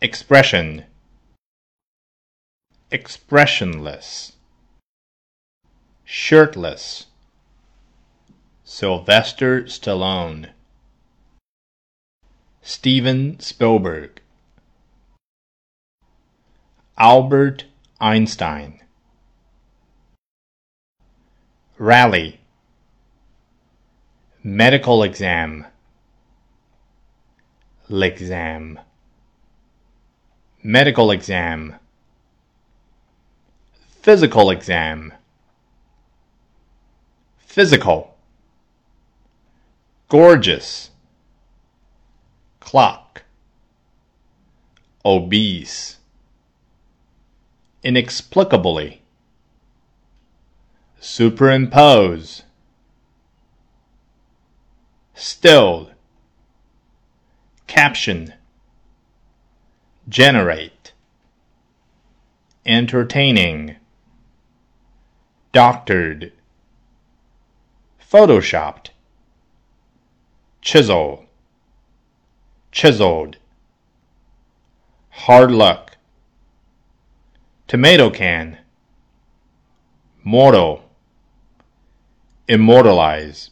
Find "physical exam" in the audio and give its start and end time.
34.02-35.14